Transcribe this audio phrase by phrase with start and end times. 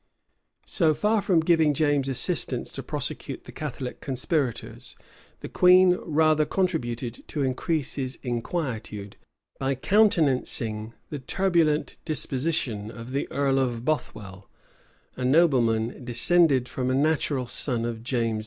[0.65, 4.95] 235 So far from giving James assistance to prosecute the Catholic conspirators,
[5.41, 9.15] the queen rather contributed to increase his inquietude,
[9.59, 14.49] by countenancing the turbulent disposition of the earl of Bothwell,[*]
[15.17, 18.39] a nobleman descended from a natural son of James V.